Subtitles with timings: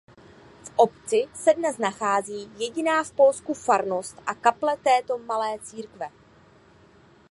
[0.63, 6.09] V obci se dnes nachází jediná v Polsku farnost a kaple této malé církve.